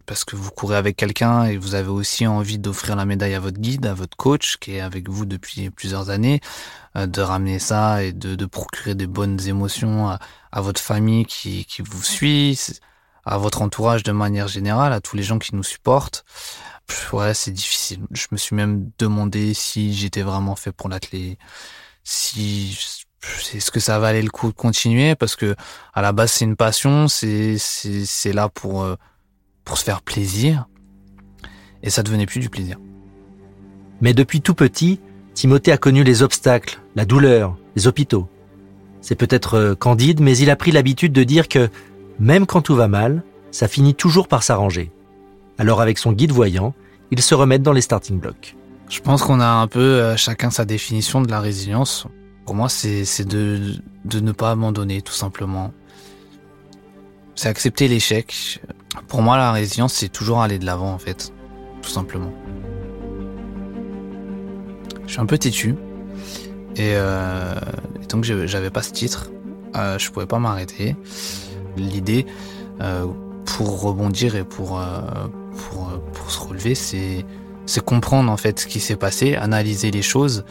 parce 0.06 0.24
que 0.24 0.36
vous 0.36 0.50
courez 0.52 0.76
avec 0.76 0.96
quelqu'un 0.96 1.44
et 1.46 1.56
vous 1.58 1.74
avez 1.74 1.88
aussi 1.88 2.26
envie 2.28 2.58
d'offrir 2.58 2.96
la 2.96 3.04
médaille 3.06 3.34
à 3.34 3.40
votre 3.40 3.58
guide, 3.58 3.86
à 3.86 3.94
votre 3.94 4.16
coach 4.16 4.56
qui 4.58 4.74
est 4.76 4.80
avec 4.80 5.08
vous 5.08 5.26
depuis 5.26 5.70
plusieurs 5.70 6.10
années, 6.10 6.40
euh, 6.96 7.06
de 7.06 7.20
ramener 7.22 7.58
ça 7.58 8.04
et 8.04 8.12
de, 8.12 8.34
de 8.36 8.46
procurer 8.46 8.94
des 8.94 9.06
bonnes 9.08 9.40
émotions 9.48 10.08
à, 10.08 10.20
à 10.52 10.60
votre 10.60 10.80
famille 10.80 11.26
qui, 11.26 11.64
qui 11.66 11.82
vous 11.82 12.02
suit, 12.02 12.58
à 13.24 13.38
votre 13.38 13.62
entourage 13.62 14.02
de 14.04 14.12
manière 14.12 14.48
générale, 14.48 14.92
à 14.92 15.00
tous 15.00 15.16
les 15.16 15.22
gens 15.24 15.38
qui 15.38 15.54
nous 15.56 15.64
supportent. 15.64 16.24
Ouais, 17.12 17.34
c'est 17.34 17.50
difficile. 17.52 18.00
Je 18.12 18.26
me 18.30 18.36
suis 18.36 18.54
même 18.56 18.90
demandé 18.98 19.54
si 19.54 19.92
j'étais 19.94 20.22
vraiment 20.22 20.56
fait 20.56 20.72
pour 20.72 20.88
l'athlète, 20.88 21.38
si 22.04 22.78
est-ce 23.54 23.70
que 23.70 23.80
ça 23.80 23.98
valait 23.98 24.22
le 24.22 24.30
coup 24.30 24.48
de 24.48 24.54
continuer 24.54 25.14
parce 25.14 25.36
que 25.36 25.54
à 25.94 26.02
la 26.02 26.12
base 26.12 26.32
c'est 26.32 26.44
une 26.44 26.56
passion, 26.56 27.08
c'est 27.08 27.56
c'est 27.58 28.32
là 28.32 28.48
pour 28.48 28.82
euh, 28.82 28.96
pour 29.64 29.78
se 29.78 29.84
faire 29.84 30.02
plaisir 30.02 30.66
et 31.82 31.90
ça 31.90 32.02
devenait 32.02 32.26
plus 32.26 32.40
du 32.40 32.48
plaisir. 32.48 32.78
Mais 34.00 34.12
depuis 34.12 34.40
tout 34.40 34.54
petit, 34.54 35.00
Timothée 35.34 35.72
a 35.72 35.78
connu 35.78 36.04
les 36.04 36.22
obstacles, 36.22 36.80
la 36.94 37.04
douleur, 37.04 37.56
les 37.76 37.86
hôpitaux. 37.86 38.28
C'est 39.00 39.14
peut-être 39.14 39.54
euh, 39.54 39.74
candide, 39.74 40.20
mais 40.20 40.36
il 40.36 40.50
a 40.50 40.56
pris 40.56 40.72
l'habitude 40.72 41.12
de 41.12 41.24
dire 41.24 41.48
que 41.48 41.68
même 42.18 42.46
quand 42.46 42.62
tout 42.62 42.74
va 42.74 42.88
mal, 42.88 43.22
ça 43.50 43.68
finit 43.68 43.94
toujours 43.94 44.28
par 44.28 44.42
s'arranger. 44.42 44.90
Alors 45.58 45.80
avec 45.80 45.98
son 45.98 46.12
guide 46.12 46.32
voyant, 46.32 46.74
il 47.10 47.22
se 47.22 47.34
remet 47.34 47.58
dans 47.58 47.72
les 47.72 47.80
starting 47.80 48.18
blocks. 48.18 48.56
Je 48.88 49.00
pense 49.00 49.22
qu'on 49.22 49.40
a 49.40 49.46
un 49.46 49.66
peu 49.66 49.80
euh, 49.80 50.16
chacun 50.16 50.50
sa 50.50 50.64
définition 50.64 51.20
de 51.20 51.30
la 51.30 51.40
résilience. 51.40 52.06
Pour 52.46 52.54
moi, 52.54 52.68
c'est 52.68 53.24
de 53.24 54.20
ne 54.20 54.32
pas 54.32 54.52
abandonner 54.52 55.02
tout 55.02 55.12
simplement. 55.12 55.72
C'est 57.34 57.48
accepter 57.48 57.88
l'échec. 57.88 58.60
Pour 59.08 59.20
moi, 59.20 59.36
la 59.36 59.50
résilience, 59.52 59.92
c'est 59.94 60.08
toujours 60.08 60.40
aller 60.40 60.58
de 60.58 60.64
l'avant 60.64 60.92
en 60.92 60.98
fait, 60.98 61.32
tout 61.82 61.90
simplement. 61.90 62.32
Je 65.06 65.12
suis 65.12 65.20
un 65.20 65.26
peu 65.26 65.38
têtu 65.38 65.74
et, 66.76 66.92
euh, 66.94 67.54
et 68.00 68.22
je- 68.22 68.46
j'avais 68.46 68.70
pas 68.70 68.82
ce 68.82 68.92
titre, 68.92 69.30
euh, 69.76 69.98
je 69.98 70.10
pouvais 70.10 70.26
pas 70.26 70.38
m'arrêter. 70.38 70.96
L'idée 71.76 72.26
euh, 72.80 73.06
pour 73.44 73.80
rebondir 73.82 74.34
et 74.36 74.44
pour 74.44 74.80
euh, 74.80 75.00
pour 75.56 75.88
pour 76.12 76.30
se 76.30 76.38
relever, 76.40 76.74
c'est 76.74 77.24
comprendre 77.84 78.30
en 78.30 78.36
fait 78.36 78.60
ce 78.60 78.66
qui 78.66 78.80
s'est 78.80 78.96
passé, 78.96 79.34
analyser 79.34 79.90
les 79.90 80.02
choses 80.02 80.44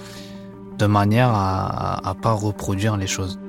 de 0.77 0.85
manière 0.85 1.29
à, 1.29 2.07
à 2.09 2.13
pas 2.13 2.33
reproduire 2.33 2.97
les 2.97 3.07
choses. 3.07 3.39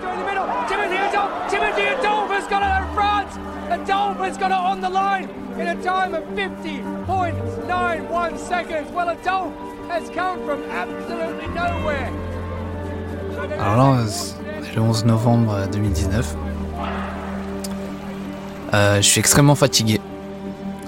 Through 0.00 0.16
the 0.16 0.24
middle, 0.26 0.46
Timothy 0.68 0.96
Adolphe, 0.96 1.32
Timothy 1.48 1.82
Adolphe 1.82 2.30
has 2.30 2.46
got 2.48 2.62
it 2.62 2.72
in 2.80 2.86
France. 2.94 3.38
Adolphe 3.70 4.18
has 4.18 4.36
got 4.38 4.50
it 4.50 4.58
on 4.58 4.80
the 4.80 4.88
line 4.88 5.28
in 5.58 5.68
a 5.68 5.74
time 5.82 6.14
of 6.14 6.24
50.91 6.34 8.38
seconds. 8.38 8.90
Well, 8.92 9.08
Adolphe 9.10 9.52
has 9.88 10.08
come 10.10 10.44
from 10.46 10.62
absolutely 10.70 11.48
nowhere. 11.54 12.10
Alors 13.58 13.94
là, 13.94 14.06
c'est 14.06 14.74
le 14.76 14.82
11 14.82 15.04
novembre 15.06 15.66
2019. 15.72 16.36
Euh, 18.72 18.96
je 18.96 19.00
suis 19.02 19.18
extrêmement 19.18 19.54
fatigué 19.54 20.00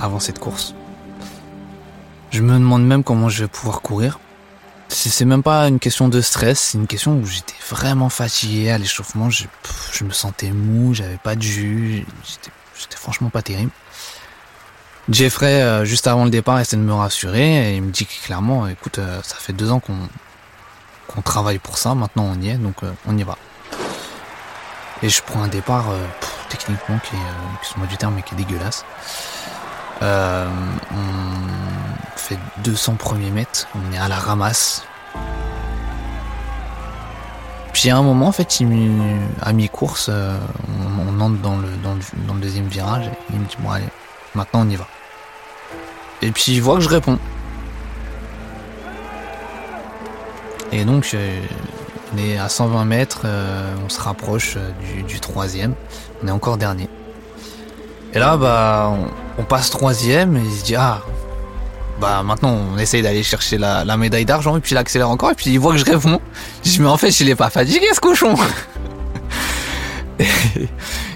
avant 0.03 0.19
cette 0.19 0.39
course. 0.39 0.75
Je 2.33 2.43
me 2.43 2.55
demande 2.55 2.85
même 2.85 3.05
comment 3.05 3.29
je 3.29 3.45
vais 3.45 3.49
pouvoir 3.49 3.81
courir. 3.81 4.19
C'est 4.89 5.25
même 5.25 5.43
pas 5.43 5.69
une 5.69 5.79
question 5.79 6.09
de 6.09 6.21
stress, 6.21 6.61
c'est 6.61 6.79
une 6.79 6.87
question 6.87 7.17
où 7.17 7.25
j'étais 7.25 7.55
vraiment 7.71 8.11
fatigué 8.11 8.71
à 8.71 8.77
l'échauffement. 8.77 9.31
Je, 9.31 9.45
me 10.05 10.11
sentais 10.11 10.51
mou, 10.51 10.93
j'avais 10.93 11.17
pas 11.17 11.35
de 11.35 11.43
jus, 11.43 12.05
j'étais 12.79 12.97
franchement 12.97 13.31
pas 13.31 13.41
terrible. 13.41 13.71
Jeffrey, 15.09 15.63
euh, 15.63 15.85
juste 15.85 16.07
avant 16.07 16.25
le 16.25 16.31
départ, 16.31 16.61
essaie 16.61 16.77
de 16.77 16.83
me 16.83 16.93
rassurer 16.93 17.73
et 17.73 17.77
il 17.77 17.83
me 17.83 17.91
dit 17.91 18.07
clairement, 18.07 18.69
écoute, 18.69 18.99
euh, 18.99 19.21
ça 19.23 19.37
fait 19.37 19.55
deux 19.55 19.71
ans 19.71 19.81
qu'on 19.81 21.23
travaille 21.23 21.59
pour 21.59 21.79
ça, 21.79 21.95
maintenant 21.95 22.25
on 22.25 22.41
y 22.41 22.51
est, 22.51 22.59
donc 22.59 22.83
euh, 22.83 22.93
on 23.07 23.17
y 23.17 23.23
va. 23.23 23.39
Et 25.03 25.09
je 25.09 25.23
prends 25.23 25.43
un 25.43 25.49
départ 25.49 25.87
techniquement 26.51 26.99
qui 26.99 27.17
est, 27.17 27.59
excuse-moi 27.61 27.87
du 27.87 27.97
terme, 27.97 28.15
mais 28.15 28.23
qui 28.23 28.35
est 28.35 28.39
dégueulasse. 28.39 28.85
Euh, 30.03 30.49
on 30.91 32.19
fait 32.19 32.39
200 32.65 32.95
premiers 32.95 33.31
mètres, 33.31 33.69
on 33.75 33.93
est 33.93 33.99
à 33.99 34.09
la 34.09 34.17
ramasse. 34.17 34.85
Puis 37.73 37.89
à 37.89 37.97
un 37.97 38.03
moment, 38.03 38.27
en 38.27 38.33
fait, 38.33 38.61
il 38.61 38.69
à 39.41 39.53
mi-course, 39.53 40.09
euh, 40.13 40.37
on, 41.09 41.21
entre 41.21 41.41
dans 41.41 41.57
le, 41.57 42.41
deuxième 42.41 42.67
virage, 42.67 43.07
et 43.07 43.33
il 43.33 43.41
me 43.41 43.47
dit, 43.47 43.57
bon 43.61 43.71
allez, 43.71 43.89
maintenant 44.35 44.63
on 44.63 44.69
y 44.69 44.77
va. 44.77 44.87
Et 46.21 46.33
puis 46.33 46.47
il 46.49 46.61
voit 46.61 46.75
que 46.77 46.83
je 46.83 46.89
réponds. 46.89 47.19
Et 50.73 50.85
donc, 50.85 51.15
on 52.15 52.19
est 52.19 52.39
à 52.39 52.49
120 52.49 52.85
mètres, 52.87 53.23
euh, 53.25 53.75
on 53.85 53.89
se 53.89 54.01
rapproche 54.01 54.57
du 55.07 55.21
troisième. 55.21 55.75
On 56.23 56.29
est 56.29 56.33
encore 56.33 56.57
dernier. 56.57 56.89
Et 58.15 58.19
là, 58.19 58.37
bah, 58.37 58.93
on, 59.39 59.43
passe 59.45 59.71
troisième 59.71 60.37
et 60.37 60.43
il 60.45 60.53
se 60.53 60.65
dit, 60.65 60.77
ah, 60.77 61.03
bah 62.01 62.23
maintenant 62.25 62.57
on 62.75 62.79
essaye 62.79 63.03
d'aller 63.03 63.23
chercher 63.23 63.59
la, 63.59 63.97
médaille 63.97 64.25
d'argent 64.25 64.57
et 64.57 64.61
puis 64.61 64.73
il 64.73 64.79
accélère 64.79 65.09
encore 65.09 65.31
et 65.31 65.35
puis 65.35 65.51
il 65.51 65.59
voit 65.59 65.73
que 65.73 65.79
je 65.79 65.85
réponds. 65.85 66.21
Je 66.65 66.71
dis, 66.71 66.81
mais 66.81 66.89
en 66.89 66.97
fait, 66.97 67.21
il 67.21 67.29
est 67.29 67.35
pas 67.35 67.51
fatigué 67.51 67.87
ce 67.95 68.01
cochon. 68.01 68.35
et, 70.19 70.27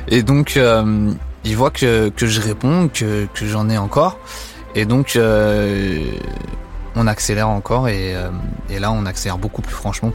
et 0.09 0.23
donc, 0.23 0.57
euh, 0.57 1.13
il 1.45 1.57
voit 1.57 1.71
que, 1.71 2.09
que 2.09 2.27
je 2.27 2.41
réponds, 2.41 2.89
que, 2.93 3.27
que 3.35 3.47
j'en 3.47 3.69
ai 3.69 3.79
encore. 3.79 4.19
Et 4.75 4.85
donc, 4.85 5.17
euh, 5.17 6.13
on 6.97 7.07
accélère 7.07 7.49
encore 7.49 7.89
et, 7.89 8.17
euh, 8.17 8.31
et 8.71 8.79
là 8.79 8.91
on 8.91 9.07
accélère 9.07 9.39
beaucoup 9.39 9.63
plus 9.63 9.75
franchement. 9.75 10.13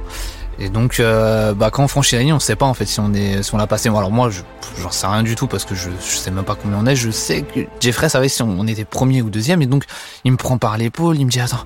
Et 0.61 0.69
donc 0.69 0.99
euh, 0.99 1.55
bah 1.55 1.71
quand 1.71 1.83
on 1.83 1.87
franchit 1.87 2.15
la 2.15 2.21
ligne, 2.21 2.33
on 2.33 2.39
sait 2.39 2.55
pas 2.55 2.67
en 2.67 2.75
fait 2.75 2.85
si 2.85 2.99
on 2.99 3.13
est 3.15 3.41
si 3.41 3.53
on 3.55 3.57
l'a 3.57 3.65
passé. 3.65 3.89
Alors 3.89 4.11
moi 4.11 4.29
je 4.29 4.41
j'en 4.79 4.91
sais 4.91 5.07
rien 5.07 5.23
du 5.23 5.35
tout 5.35 5.47
parce 5.47 5.65
que 5.65 5.73
je, 5.73 5.89
je 5.89 6.15
sais 6.15 6.29
même 6.29 6.45
pas 6.45 6.53
combien 6.53 6.77
on 6.77 6.85
est. 6.85 6.95
Je 6.95 7.09
sais 7.09 7.41
que 7.41 7.61
Jeffrey 7.79 8.09
savait 8.09 8.29
si 8.29 8.43
on, 8.43 8.59
on 8.59 8.67
était 8.67 8.85
premier 8.85 9.23
ou 9.23 9.31
deuxième 9.31 9.63
et 9.63 9.65
donc 9.65 9.85
il 10.23 10.31
me 10.31 10.37
prend 10.37 10.59
par 10.59 10.77
l'épaule, 10.77 11.17
il 11.17 11.25
me 11.25 11.31
dit 11.31 11.39
attends 11.39 11.65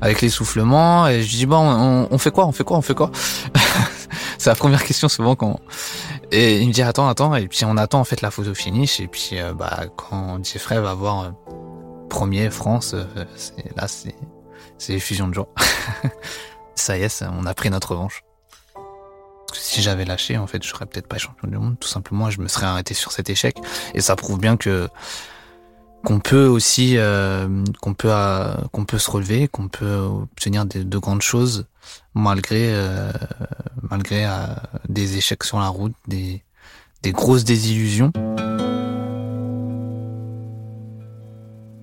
avec 0.00 0.22
l'essoufflement 0.22 1.06
et 1.06 1.22
je 1.22 1.36
dis 1.36 1.44
bon 1.44 1.58
on, 1.58 2.08
on 2.10 2.18
fait 2.18 2.30
quoi 2.30 2.46
on 2.46 2.52
fait 2.52 2.64
quoi 2.64 2.78
on 2.78 2.82
fait 2.82 2.94
quoi 2.94 3.10
C'est 4.38 4.50
la 4.50 4.56
première 4.56 4.84
question 4.84 5.08
souvent 5.08 5.36
quand 5.36 5.60
Et 6.32 6.60
il 6.60 6.68
me 6.68 6.72
dit 6.72 6.82
attends, 6.82 7.08
attends, 7.08 7.34
et 7.34 7.46
puis 7.48 7.64
on 7.64 7.76
attend 7.76 8.00
en 8.00 8.04
fait 8.04 8.20
la 8.20 8.30
photo 8.30 8.54
finish, 8.54 9.00
et 9.00 9.06
puis 9.06 9.30
euh, 9.34 9.54
bah 9.54 9.84
quand 9.96 10.44
Jeffrey 10.44 10.80
va 10.80 10.94
voir 10.94 11.20
euh, 11.24 11.30
premier 12.08 12.50
France, 12.50 12.94
euh, 12.94 13.24
c'est 13.36 13.76
là 13.76 13.88
c'est 13.88 14.14
c'est 14.78 14.98
fusion 14.98 15.28
de 15.28 15.34
joie. 15.34 15.48
ça 16.74 16.98
y 16.98 17.02
est, 17.02 17.22
on 17.22 17.46
a 17.46 17.54
pris 17.54 17.70
notre 17.70 17.92
revanche. 17.92 18.22
Si 19.52 19.82
j'avais 19.82 20.04
lâché, 20.04 20.36
en 20.36 20.46
fait, 20.46 20.62
je 20.62 20.68
serais 20.68 20.86
peut-être 20.86 21.06
pas 21.06 21.18
champion 21.18 21.48
du 21.48 21.56
monde. 21.56 21.76
Tout 21.78 21.88
simplement, 21.88 22.28
je 22.30 22.40
me 22.40 22.48
serais 22.48 22.66
arrêté 22.66 22.92
sur 22.94 23.12
cet 23.12 23.30
échec, 23.30 23.56
et 23.94 24.00
ça 24.00 24.16
prouve 24.16 24.38
bien 24.38 24.56
que 24.56 24.88
qu'on 26.04 26.20
peut 26.20 26.46
aussi 26.46 26.96
qu'on 27.80 27.94
peut 27.94 28.12
qu'on 28.72 28.84
peut 28.84 28.98
se 28.98 29.10
relever, 29.10 29.48
qu'on 29.48 29.68
peut 29.68 29.96
obtenir 29.96 30.66
de, 30.66 30.82
de 30.82 30.98
grandes 30.98 31.22
choses 31.22 31.66
malgré 32.14 32.72
euh, 32.72 33.10
malgré 33.82 34.26
euh, 34.26 34.30
des 34.88 35.16
échecs 35.16 35.44
sur 35.44 35.58
la 35.58 35.68
route, 35.68 35.94
des 36.06 36.42
grosses 37.06 37.44
désillusions. 37.44 38.12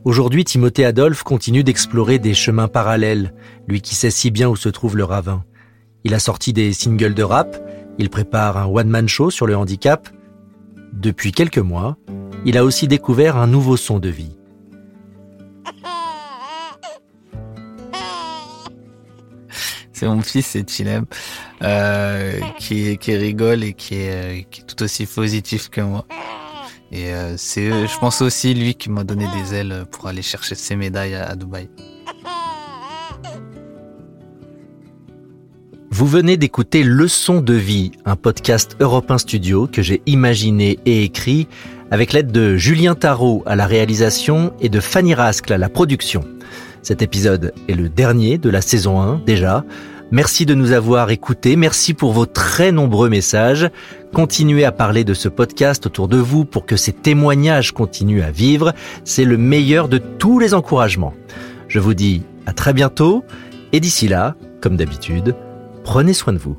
Aujourd'hui, 0.03 0.43
Timothée 0.43 0.83
Adolphe 0.83 1.21
continue 1.21 1.63
d'explorer 1.63 2.17
des 2.17 2.33
chemins 2.33 2.67
parallèles, 2.67 3.35
lui 3.67 3.81
qui 3.81 3.93
sait 3.93 4.09
si 4.09 4.31
bien 4.31 4.49
où 4.49 4.55
se 4.55 4.67
trouve 4.67 4.97
le 4.97 5.03
ravin. 5.03 5.43
Il 6.03 6.15
a 6.15 6.19
sorti 6.19 6.53
des 6.53 6.73
singles 6.73 7.13
de 7.13 7.21
rap, 7.21 7.55
il 7.99 8.09
prépare 8.09 8.57
un 8.57 8.65
one-man 8.65 9.07
show 9.07 9.29
sur 9.29 9.45
le 9.45 9.55
handicap. 9.55 10.09
Depuis 10.91 11.31
quelques 11.31 11.59
mois, 11.59 11.97
il 12.45 12.57
a 12.57 12.65
aussi 12.65 12.87
découvert 12.87 13.37
un 13.37 13.45
nouveau 13.45 13.77
son 13.77 13.99
de 13.99 14.09
vie. 14.09 14.35
c'est 19.93 20.07
mon 20.07 20.23
fils, 20.23 20.47
c'est 20.47 20.67
Chilem, 20.67 21.05
euh, 21.61 22.39
qui, 22.57 22.97
rigole 23.07 23.63
et 23.63 23.73
qui 23.73 23.97
est 23.97 24.47
tout 24.65 24.81
aussi 24.81 25.05
positif 25.05 25.69
que 25.69 25.81
moi. 25.81 26.07
Et 26.91 27.13
euh, 27.13 27.35
c'est, 27.37 27.69
je 27.87 27.99
pense 27.99 28.21
aussi 28.21 28.53
lui 28.53 28.75
qui 28.75 28.89
m'a 28.89 29.03
donné 29.03 29.25
des 29.39 29.53
ailes 29.53 29.85
pour 29.91 30.07
aller 30.07 30.21
chercher 30.21 30.55
ses 30.55 30.75
médailles 30.75 31.15
à, 31.15 31.35
Dubaï. 31.35 31.69
Vous 35.89 36.07
venez 36.07 36.35
d'écouter 36.35 36.83
Leçon 36.83 37.41
de 37.41 37.53
vie, 37.53 37.91
un 38.05 38.15
podcast 38.15 38.75
Europe 38.79 39.09
1 39.11 39.19
Studio 39.19 39.67
que 39.67 39.81
j'ai 39.81 40.01
imaginé 40.05 40.79
et 40.85 41.03
écrit 41.03 41.47
avec 41.91 42.11
l'aide 42.13 42.31
de 42.31 42.57
Julien 42.57 42.95
Tarot 42.95 43.43
à 43.45 43.55
la 43.55 43.67
réalisation 43.67 44.53
et 44.59 44.69
de 44.69 44.79
Fanny 44.79 45.13
Rascle 45.13 45.53
à 45.53 45.57
la 45.57 45.69
production. 45.69 46.23
Cet 46.81 47.01
épisode 47.01 47.53
est 47.67 47.75
le 47.75 47.89
dernier 47.89 48.37
de 48.37 48.49
la 48.49 48.61
saison 48.61 48.99
1 49.01 49.21
déjà. 49.25 49.63
Merci 50.11 50.45
de 50.45 50.55
nous 50.55 50.73
avoir 50.73 51.09
écoutés, 51.09 51.55
merci 51.55 51.93
pour 51.93 52.11
vos 52.11 52.25
très 52.25 52.73
nombreux 52.73 53.07
messages. 53.07 53.69
Continuez 54.13 54.65
à 54.65 54.73
parler 54.73 55.05
de 55.05 55.13
ce 55.13 55.29
podcast 55.29 55.85
autour 55.85 56.09
de 56.09 56.17
vous 56.17 56.43
pour 56.43 56.65
que 56.65 56.75
ces 56.75 56.91
témoignages 56.91 57.71
continuent 57.71 58.21
à 58.21 58.29
vivre. 58.29 58.73
C'est 59.05 59.23
le 59.23 59.37
meilleur 59.37 59.87
de 59.87 59.99
tous 59.99 60.37
les 60.37 60.53
encouragements. 60.53 61.13
Je 61.69 61.79
vous 61.79 61.93
dis 61.93 62.23
à 62.45 62.51
très 62.51 62.73
bientôt 62.73 63.23
et 63.71 63.79
d'ici 63.79 64.09
là, 64.09 64.35
comme 64.59 64.75
d'habitude, 64.75 65.33
prenez 65.85 66.13
soin 66.13 66.33
de 66.33 66.39
vous. 66.39 66.57